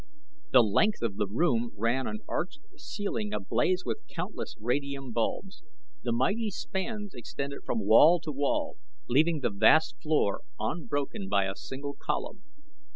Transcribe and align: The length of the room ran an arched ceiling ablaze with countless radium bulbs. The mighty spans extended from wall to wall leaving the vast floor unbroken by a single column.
The 0.51 0.63
length 0.63 1.03
of 1.03 1.17
the 1.17 1.27
room 1.27 1.73
ran 1.77 2.07
an 2.07 2.21
arched 2.27 2.61
ceiling 2.75 3.33
ablaze 3.33 3.85
with 3.85 3.99
countless 4.07 4.55
radium 4.59 5.11
bulbs. 5.11 5.61
The 6.01 6.11
mighty 6.11 6.49
spans 6.49 7.13
extended 7.13 7.59
from 7.67 7.85
wall 7.85 8.19
to 8.21 8.31
wall 8.31 8.77
leaving 9.07 9.41
the 9.41 9.51
vast 9.51 10.01
floor 10.01 10.41
unbroken 10.59 11.29
by 11.29 11.45
a 11.45 11.53
single 11.55 11.93
column. 11.93 12.41